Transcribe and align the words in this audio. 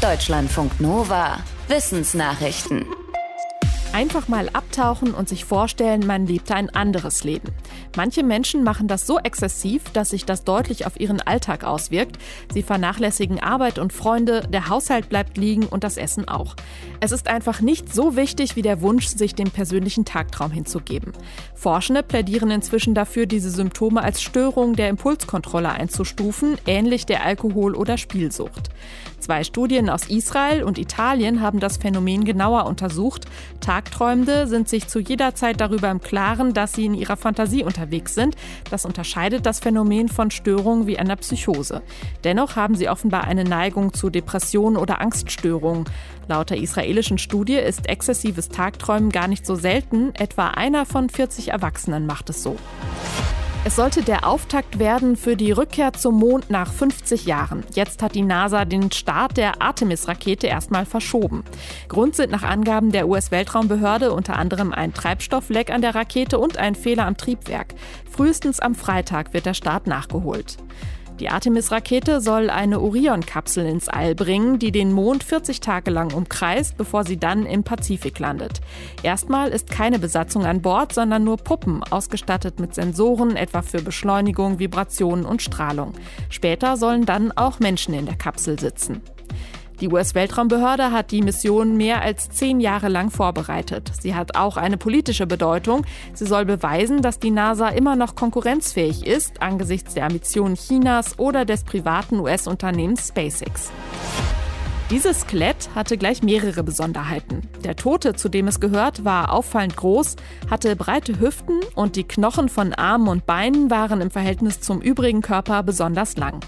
Deutschlandfunk 0.00 0.80
Nova. 0.80 1.40
Wissensnachrichten. 1.66 2.86
Einfach 3.92 4.28
mal 4.28 4.48
abtauchen 4.52 5.12
und 5.12 5.28
sich 5.28 5.44
vorstellen, 5.44 6.06
man 6.06 6.26
lebte 6.26 6.54
ein 6.54 6.70
anderes 6.70 7.24
Leben. 7.24 7.48
Manche 7.96 8.22
Menschen 8.22 8.62
machen 8.62 8.86
das 8.86 9.08
so 9.08 9.18
exzessiv, 9.18 9.90
dass 9.92 10.10
sich 10.10 10.24
das 10.24 10.44
deutlich 10.44 10.86
auf 10.86 11.00
ihren 11.00 11.20
Alltag 11.20 11.64
auswirkt. 11.64 12.18
Sie 12.52 12.62
vernachlässigen 12.62 13.40
Arbeit 13.40 13.78
und 13.78 13.92
Freunde, 13.92 14.42
der 14.42 14.68
Haushalt 14.68 15.08
bleibt 15.08 15.36
liegen 15.36 15.66
und 15.66 15.82
das 15.82 15.96
Essen 15.96 16.28
auch. 16.28 16.54
Es 17.00 17.10
ist 17.10 17.26
einfach 17.26 17.60
nicht 17.60 17.92
so 17.92 18.14
wichtig 18.14 18.54
wie 18.54 18.62
der 18.62 18.82
Wunsch, 18.82 19.08
sich 19.08 19.34
dem 19.34 19.50
persönlichen 19.50 20.04
Tagtraum 20.04 20.52
hinzugeben. 20.52 21.12
Forschende 21.54 22.02
plädieren 22.04 22.50
inzwischen 22.52 22.94
dafür, 22.94 23.26
diese 23.26 23.50
Symptome 23.50 24.02
als 24.02 24.22
Störung 24.22 24.76
der 24.76 24.90
Impulskontrolle 24.90 25.70
einzustufen, 25.70 26.56
ähnlich 26.66 27.06
der 27.06 27.24
Alkohol- 27.24 27.74
oder 27.74 27.98
Spielsucht. 27.98 28.68
Zwei 29.20 29.44
Studien 29.44 29.90
aus 29.90 30.08
Israel 30.08 30.62
und 30.62 30.78
Italien 30.78 31.40
haben 31.40 31.60
das 31.60 31.76
Phänomen 31.76 32.24
genauer 32.24 32.66
untersucht. 32.66 33.26
Tagträumende 33.60 34.46
sind 34.46 34.68
sich 34.68 34.86
zu 34.86 35.00
jeder 35.00 35.34
Zeit 35.34 35.60
darüber 35.60 35.90
im 35.90 36.00
Klaren, 36.00 36.54
dass 36.54 36.72
sie 36.72 36.86
in 36.86 36.94
ihrer 36.94 37.16
Fantasie 37.16 37.64
unterwegs 37.64 38.14
sind. 38.14 38.36
Das 38.70 38.84
unterscheidet 38.84 39.44
das 39.44 39.60
Phänomen 39.60 40.08
von 40.08 40.30
Störungen 40.30 40.86
wie 40.86 40.98
einer 40.98 41.16
Psychose. 41.16 41.82
Dennoch 42.24 42.56
haben 42.56 42.74
sie 42.74 42.88
offenbar 42.88 43.24
eine 43.24 43.44
Neigung 43.44 43.92
zu 43.92 44.10
Depressionen 44.10 44.76
oder 44.76 45.00
Angststörungen. 45.00 45.84
Laut 46.28 46.50
der 46.50 46.58
israelischen 46.58 47.18
Studie 47.18 47.56
ist 47.56 47.88
exzessives 47.88 48.48
Tagträumen 48.48 49.10
gar 49.10 49.28
nicht 49.28 49.46
so 49.46 49.54
selten. 49.54 50.14
Etwa 50.14 50.48
einer 50.48 50.86
von 50.86 51.08
40 51.08 51.48
Erwachsenen 51.48 52.06
macht 52.06 52.30
es 52.30 52.42
so. 52.42 52.56
Es 53.64 53.76
sollte 53.76 54.02
der 54.02 54.26
Auftakt 54.26 54.78
werden 54.78 55.16
für 55.16 55.36
die 55.36 55.50
Rückkehr 55.50 55.92
zum 55.92 56.14
Mond 56.14 56.48
nach 56.48 56.72
50 56.72 57.26
Jahren. 57.26 57.64
Jetzt 57.74 58.02
hat 58.02 58.14
die 58.14 58.22
NASA 58.22 58.64
den 58.64 58.90
Start 58.92 59.36
der 59.36 59.60
Artemis-Rakete 59.60 60.46
erstmal 60.46 60.86
verschoben. 60.86 61.44
Grund 61.88 62.14
sind 62.14 62.30
nach 62.30 62.44
Angaben 62.44 62.92
der 62.92 63.08
US-Weltraumbehörde 63.08 64.12
unter 64.12 64.36
anderem 64.36 64.72
ein 64.72 64.94
Treibstoffleck 64.94 65.70
an 65.70 65.82
der 65.82 65.94
Rakete 65.94 66.38
und 66.38 66.56
ein 66.56 66.76
Fehler 66.76 67.06
am 67.06 67.16
Triebwerk. 67.16 67.74
Frühestens 68.10 68.60
am 68.60 68.74
Freitag 68.74 69.34
wird 69.34 69.44
der 69.44 69.54
Start 69.54 69.86
nachgeholt. 69.86 70.56
Die 71.20 71.30
Artemis-Rakete 71.30 72.20
soll 72.20 72.48
eine 72.48 72.80
Orion-Kapsel 72.80 73.66
ins 73.66 73.88
All 73.88 74.14
bringen, 74.14 74.60
die 74.60 74.70
den 74.70 74.92
Mond 74.92 75.24
40 75.24 75.58
Tage 75.58 75.90
lang 75.90 76.12
umkreist, 76.14 76.76
bevor 76.76 77.04
sie 77.04 77.18
dann 77.18 77.44
im 77.44 77.64
Pazifik 77.64 78.20
landet. 78.20 78.60
Erstmal 79.02 79.48
ist 79.48 79.68
keine 79.68 79.98
Besatzung 79.98 80.44
an 80.46 80.62
Bord, 80.62 80.92
sondern 80.92 81.24
nur 81.24 81.36
Puppen, 81.36 81.82
ausgestattet 81.82 82.60
mit 82.60 82.74
Sensoren, 82.74 83.34
etwa 83.34 83.62
für 83.62 83.82
Beschleunigung, 83.82 84.60
Vibrationen 84.60 85.24
und 85.24 85.42
Strahlung. 85.42 85.92
Später 86.30 86.76
sollen 86.76 87.04
dann 87.04 87.32
auch 87.32 87.58
Menschen 87.58 87.94
in 87.94 88.06
der 88.06 88.16
Kapsel 88.16 88.60
sitzen. 88.60 89.02
Die 89.80 89.88
US-Weltraumbehörde 89.88 90.90
hat 90.90 91.12
die 91.12 91.22
Mission 91.22 91.76
mehr 91.76 92.02
als 92.02 92.30
zehn 92.30 92.58
Jahre 92.58 92.88
lang 92.88 93.10
vorbereitet. 93.10 93.92
Sie 94.00 94.14
hat 94.14 94.36
auch 94.36 94.56
eine 94.56 94.76
politische 94.76 95.26
Bedeutung. 95.26 95.86
Sie 96.14 96.26
soll 96.26 96.44
beweisen, 96.44 97.00
dass 97.00 97.20
die 97.20 97.30
NASA 97.30 97.68
immer 97.68 97.94
noch 97.94 98.16
konkurrenzfähig 98.16 99.06
ist 99.06 99.40
angesichts 99.40 99.94
der 99.94 100.06
Ambitionen 100.06 100.56
Chinas 100.56 101.18
oder 101.18 101.44
des 101.44 101.62
privaten 101.62 102.18
US-Unternehmens 102.18 103.08
SpaceX. 103.08 103.70
Dieses 104.90 105.20
Skelett 105.20 105.68
hatte 105.74 105.98
gleich 105.98 106.22
mehrere 106.22 106.64
Besonderheiten. 106.64 107.42
Der 107.62 107.76
Tote, 107.76 108.14
zu 108.14 108.30
dem 108.30 108.48
es 108.48 108.58
gehört, 108.58 109.04
war 109.04 109.34
auffallend 109.34 109.76
groß, 109.76 110.16
hatte 110.50 110.74
breite 110.76 111.20
Hüften 111.20 111.60
und 111.74 111.94
die 111.94 112.04
Knochen 112.04 112.48
von 112.48 112.72
Armen 112.72 113.06
und 113.08 113.26
Beinen 113.26 113.70
waren 113.70 114.00
im 114.00 114.10
Verhältnis 114.10 114.60
zum 114.60 114.80
übrigen 114.80 115.20
Körper 115.20 115.62
besonders 115.62 116.16
lang. 116.16 116.40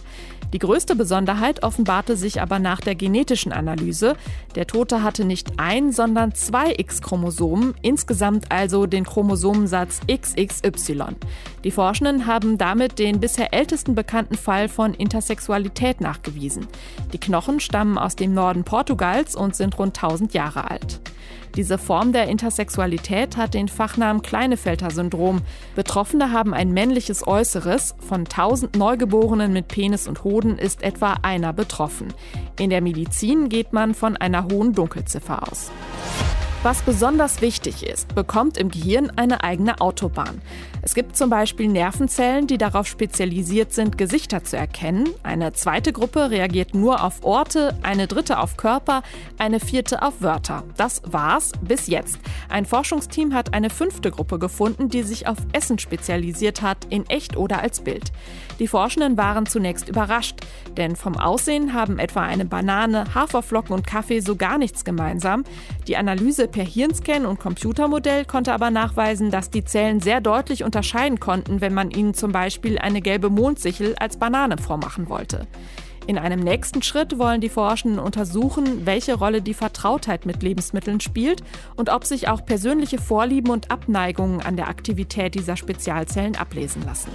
Die 0.53 0.59
größte 0.59 0.97
Besonderheit 0.97 1.63
offenbarte 1.63 2.17
sich 2.17 2.41
aber 2.41 2.59
nach 2.59 2.81
der 2.81 2.95
genetischen 2.95 3.53
Analyse. 3.53 4.17
Der 4.55 4.67
Tote 4.67 5.03
hatte 5.03 5.25
nicht 5.25 5.59
ein, 5.59 5.93
sondern 5.93 6.35
zwei 6.35 6.75
X-Chromosomen, 6.77 7.75
insgesamt 7.83 8.51
also 8.51 8.87
den 8.87 9.05
Chromosomensatz 9.05 10.01
XXY. 10.11 11.17
Die 11.65 11.71
Forschenden 11.71 12.27
haben 12.27 12.59
damit 12.59 12.99
den 12.99 13.21
bisher 13.21 13.55
ältesten 13.55 13.95
bekannten 13.95 14.37
Fall 14.37 14.69
von 14.69 14.95
Intersexualität 14.95 16.01
nachgewiesen. 16.01 16.67
Die 17.13 17.19
Knochen 17.19 17.61
stammen 17.61 17.99
aus 17.99 18.17
dem 18.17 18.35
Norden 18.35 18.65
Portugals 18.65 19.37
und 19.37 19.55
sind 19.55 19.79
rund 19.79 19.97
1000 19.97 20.35
Jahre 20.35 20.71
alt. 20.71 21.01
Diese 21.57 21.79
Form 21.79 22.13
der 22.13 22.29
Intersexualität 22.29 23.37
hat 23.37 23.55
den 23.55 23.69
Fachnamen 23.69 24.23
Kleinefelter-Syndrom. 24.23 25.43
Betroffene 25.75 26.33
haben 26.33 26.55
ein 26.55 26.73
männliches 26.73 27.27
Äußeres. 27.27 27.95
Von 27.99 28.21
1000 28.21 28.77
Neugeborenen 28.77 29.53
mit 29.53 29.69
Penis 29.69 30.07
und 30.07 30.25
Hoden 30.25 30.59
ist 30.59 30.83
etwa 30.83 31.15
einer 31.23 31.53
betroffen. 31.53 32.15
In 32.59 32.71
der 32.71 32.81
Medizin 32.81 33.49
geht 33.49 33.73
man 33.73 33.95
von 33.95 34.17
einer 34.17 34.45
hohen 34.45 34.73
Dunkelziffer 34.73 35.51
aus. 35.51 35.71
Was 36.63 36.83
besonders 36.83 37.41
wichtig 37.41 37.87
ist, 37.87 38.15
bekommt 38.15 38.59
im 38.59 38.71
Gehirn 38.71 39.11
eine 39.17 39.43
eigene 39.43 39.81
Autobahn. 39.81 40.43
Es 40.83 40.95
gibt 40.95 41.17
zum 41.17 41.31
Beispiel 41.31 41.69
Nervenzellen, 41.69 42.47
die 42.47 42.59
darauf 42.59 42.87
spezialisiert 42.87 43.73
sind, 43.73 43.97
Gesichter 43.97 44.45
zu 44.45 44.59
erkennen. 44.59 45.09
Eine 45.23 45.55
zweite 45.55 45.91
Gruppe 45.91 46.31
reagiert 46.31 46.75
nur 46.75 47.03
auf 47.03 47.25
Orte, 47.25 47.79
eine 47.83 48.07
dritte 48.07 48.39
auf 48.39 48.59
Körper, 48.59 49.03
eine 49.39 49.59
vierte 49.59 50.03
auf 50.03 50.21
Wörter. 50.21 50.65
Das 50.77 51.01
war's 51.07 51.53
bis 51.63 51.87
jetzt. 51.87 52.19
Ein 52.51 52.67
Forschungsteam 52.67 53.33
hat 53.33 53.55
eine 53.55 53.71
fünfte 53.71 54.11
Gruppe 54.11 54.39
gefunden, 54.39 54.91
die 54.91 55.03
sich 55.03 55.27
auf 55.27 55.39
Essen 55.53 55.79
spezialisiert 55.79 56.61
hat, 56.61 56.87
in 56.91 57.09
echt 57.09 57.39
oder 57.39 57.63
als 57.63 57.81
Bild. 57.81 58.13
Die 58.59 58.69
Forschenden 58.69 59.17
waren 59.17 59.47
zunächst 59.47 59.89
überrascht, 59.89 60.41
denn 60.77 60.95
vom 60.95 61.17
Aussehen 61.17 61.73
haben 61.73 61.99
etwa 61.99 62.21
eine 62.21 62.45
Banane, 62.45 63.15
Haferflocken 63.15 63.75
und 63.75 63.87
Kaffee 63.87 64.21
so 64.21 64.37
gar 64.37 64.59
nichts 64.59 64.85
gemeinsam. 64.85 65.45
Die 65.89 65.97
Analyse 65.97 66.50
per 66.51 66.65
Hirnscan 66.65 67.27
und 67.27 67.41
Computermodell 67.41 68.25
konnte 68.25 68.53
aber 68.53 68.71
nachweisen, 68.71 69.31
dass 69.31 69.51
die 69.51 69.65
Zellen 69.65 70.01
sehr 70.01 70.21
deutlich 70.21 70.65
unterscheiden 70.65 71.21
konnten, 71.21 71.61
wenn 71.61 71.73
man 71.73 71.91
ihnen 71.91 72.15
zum 72.15 72.33
Beispiel 72.33 72.79
eine 72.79 73.01
gelbe 73.01 73.31
Mondsichel 73.31 73.95
als 73.99 74.19
Banane 74.19 74.59
vormachen 74.59 75.09
wollte. 75.09 75.47
In 76.07 76.19
einem 76.19 76.41
nächsten 76.41 76.83
Schritt 76.83 77.19
wollen 77.19 77.41
die 77.41 77.49
Forschenden 77.49 78.01
untersuchen, 78.01 78.85
welche 78.85 79.15
Rolle 79.15 79.43
die 79.43 79.55
Vertrautheit 79.55 80.27
mit 80.27 80.43
Lebensmitteln 80.43 81.01
spielt 81.01 81.43
und 81.77 81.89
ob 81.89 82.05
sich 82.05 82.29
auch 82.29 82.45
persönliche 82.45 82.99
Vorlieben 82.99 83.51
und 83.51 83.71
Abneigungen 83.71 84.41
an 84.41 84.57
der 84.57 84.69
Aktivität 84.69 85.35
dieser 85.35 85.57
Spezialzellen 85.57 86.37
ablesen 86.37 86.83
lassen. 86.85 87.11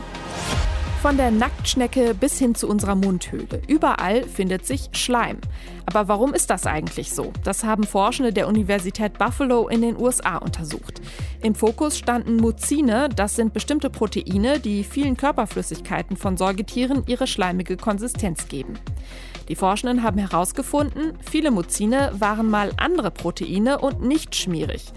Von 1.01 1.17
der 1.17 1.29
Nacktschnecke 1.29 2.15
bis 2.15 2.39
hin 2.39 2.55
zu 2.55 2.67
unserer 2.67 2.95
Mundhöhle. 2.95 3.61
Überall 3.67 4.23
findet 4.23 4.65
sich 4.65 4.89
Schleim. 4.93 5.37
Aber 5.85 6.07
warum 6.07 6.33
ist 6.33 6.49
das 6.49 6.65
eigentlich 6.65 7.11
so? 7.11 7.31
Das 7.43 7.63
haben 7.63 7.83
Forschende 7.83 8.33
der 8.33 8.47
Universität 8.47 9.19
Buffalo 9.19 9.67
in 9.67 9.81
den 9.81 9.97
USA 9.97 10.37
untersucht. 10.37 11.01
Im 11.43 11.53
Fokus 11.53 11.97
standen 11.97 12.37
Muzine, 12.37 13.09
das 13.15 13.35
sind 13.35 13.53
bestimmte 13.53 13.91
Proteine, 13.91 14.59
die 14.59 14.83
vielen 14.83 15.15
Körperflüssigkeiten 15.15 16.17
von 16.17 16.37
Säugetieren 16.37 17.03
ihre 17.05 17.27
schleimige 17.27 17.77
Konsistenz 17.77 18.47
geben. 18.47 18.73
Die 19.47 19.55
Forschenden 19.55 20.01
haben 20.01 20.17
herausgefunden, 20.17 21.13
viele 21.21 21.51
Muzine 21.51 22.11
waren 22.17 22.49
mal 22.49 22.71
andere 22.77 23.11
Proteine 23.11 23.77
und 23.77 24.01
nicht 24.01 24.35
schmierig. 24.35 24.91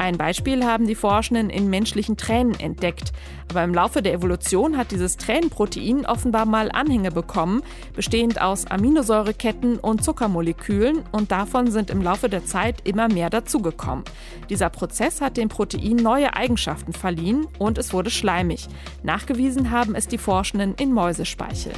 Ein 0.00 0.16
Beispiel 0.16 0.64
haben 0.64 0.86
die 0.86 0.94
Forschenden 0.94 1.50
in 1.50 1.68
menschlichen 1.68 2.16
Tränen 2.16 2.58
entdeckt. 2.58 3.12
Aber 3.50 3.62
im 3.62 3.74
Laufe 3.74 4.00
der 4.00 4.14
Evolution 4.14 4.78
hat 4.78 4.92
dieses 4.92 5.18
Tränenprotein 5.18 6.06
offenbar 6.06 6.46
mal 6.46 6.72
Anhänge 6.72 7.10
bekommen, 7.10 7.62
bestehend 7.94 8.40
aus 8.40 8.64
Aminosäureketten 8.64 9.78
und 9.78 10.02
Zuckermolekülen 10.02 11.02
und 11.12 11.30
davon 11.30 11.70
sind 11.70 11.90
im 11.90 12.00
Laufe 12.00 12.30
der 12.30 12.46
Zeit 12.46 12.76
immer 12.88 13.08
mehr 13.08 13.28
dazugekommen. 13.28 14.06
Dieser 14.48 14.70
Prozess 14.70 15.20
hat 15.20 15.36
dem 15.36 15.50
Protein 15.50 15.96
neue 15.96 16.32
Eigenschaften 16.32 16.94
verliehen 16.94 17.46
und 17.58 17.76
es 17.76 17.92
wurde 17.92 18.08
schleimig. 18.08 18.68
Nachgewiesen 19.02 19.70
haben 19.70 19.94
es 19.94 20.08
die 20.08 20.16
Forschenden 20.16 20.76
in 20.76 20.94
Mäusespeichel. 20.94 21.72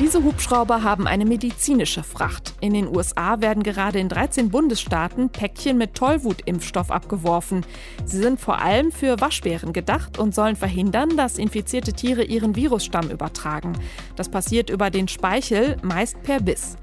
Diese 0.00 0.22
Hubschrauber 0.22 0.84
haben 0.84 1.08
eine 1.08 1.24
medizinische 1.24 2.04
Fracht. 2.04 2.54
In 2.60 2.72
den 2.72 2.86
USA 2.86 3.40
werden 3.40 3.64
gerade 3.64 3.98
in 3.98 4.08
13 4.08 4.48
Bundesstaaten 4.48 5.28
Päckchen 5.30 5.76
mit 5.76 5.94
Tollwutimpfstoff 5.94 6.92
abgeworfen. 6.92 7.66
Sie 8.04 8.18
sind 8.18 8.38
vor 8.38 8.60
allem 8.60 8.92
für 8.92 9.20
Waschbären 9.20 9.72
gedacht 9.72 10.16
und 10.16 10.36
sollen 10.36 10.54
verhindern, 10.54 11.16
dass 11.16 11.36
infizierte 11.36 11.94
Tiere 11.94 12.22
ihren 12.22 12.54
Virusstamm 12.54 13.10
übertragen. 13.10 13.72
Das 14.14 14.28
passiert 14.28 14.70
über 14.70 14.90
den 14.90 15.08
Speichel, 15.08 15.76
meist 15.82 16.22
per 16.22 16.40
Biss. 16.40 16.76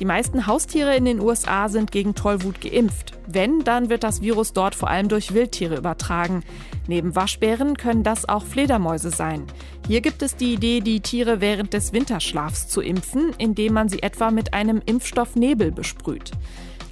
Die 0.00 0.06
meisten 0.06 0.46
Haustiere 0.46 0.96
in 0.96 1.04
den 1.04 1.20
USA 1.20 1.68
sind 1.68 1.92
gegen 1.92 2.14
Tollwut 2.14 2.62
geimpft. 2.62 3.12
Wenn, 3.26 3.60
dann 3.60 3.90
wird 3.90 4.02
das 4.02 4.22
Virus 4.22 4.54
dort 4.54 4.74
vor 4.74 4.88
allem 4.88 5.08
durch 5.08 5.34
Wildtiere 5.34 5.76
übertragen. 5.76 6.42
Neben 6.86 7.16
Waschbären 7.16 7.76
können 7.76 8.02
das 8.02 8.28
auch 8.28 8.44
Fledermäuse 8.44 9.10
sein. 9.10 9.46
Hier 9.86 10.00
gibt 10.00 10.22
es 10.22 10.36
die 10.36 10.54
Idee, 10.54 10.80
die 10.80 11.00
Tiere 11.00 11.40
während 11.40 11.72
des 11.72 11.92
Winterschlafs 11.92 12.68
zu 12.68 12.80
impfen, 12.80 13.32
indem 13.38 13.72
man 13.72 13.88
sie 13.88 14.02
etwa 14.02 14.30
mit 14.30 14.52
einem 14.54 14.82
Impfstoffnebel 14.84 15.72
besprüht. 15.72 16.32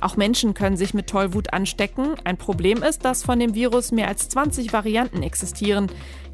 Auch 0.00 0.17
Menschen 0.17 0.53
können 0.55 0.77
sich 0.77 0.94
mit 0.94 1.06
Tollwut 1.06 1.53
anstecken. 1.53 2.17
Ein 2.25 2.37
Problem 2.37 2.83
ist, 2.83 3.05
dass 3.05 3.23
von 3.23 3.39
dem 3.39 3.55
Virus 3.55 3.93
mehr 3.93 4.09
als 4.09 4.29
20 4.29 4.73
Varianten 4.73 5.23
existieren. 5.23 5.87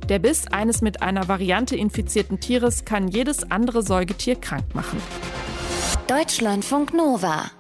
Der 0.09 0.19
Biss 0.19 0.47
eines 0.47 0.81
mit 0.81 1.03
einer 1.03 1.29
Variante 1.29 1.77
infizierten 1.77 2.41
Tieres 2.41 2.87
kann 2.87 3.09
jedes 3.09 3.51
andere 3.51 3.83
Säugetier 3.83 4.37
krank 4.37 4.75
machen. 4.75 5.03
Deutschlandfunk 6.07 6.95
Nova 6.95 7.51